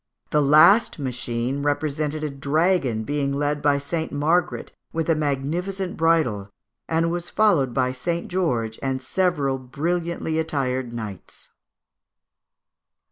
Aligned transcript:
The 0.31 0.41
last 0.41 0.97
machine 0.97 1.61
represented 1.61 2.23
a 2.23 2.31
dragon 2.31 3.03
being 3.03 3.31
led 3.31 3.61
by 3.61 3.77
St. 3.77 4.11
Margaret 4.11 4.71
with 4.91 5.11
a 5.11 5.15
magnificent 5.15 5.95
bridle, 5.95 6.49
and 6.87 7.11
was 7.11 7.29
followed 7.29 7.71
by 7.71 7.91
St. 7.91 8.27
George 8.27 8.79
and 8.81 8.99
several 8.99 9.59
brilliantly 9.59 10.39
attired 10.39 10.91
knights. 10.91 11.51